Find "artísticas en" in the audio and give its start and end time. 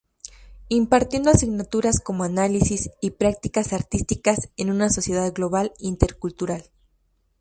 3.71-4.71